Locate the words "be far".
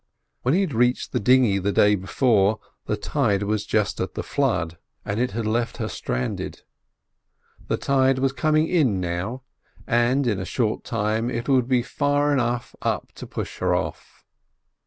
11.67-12.33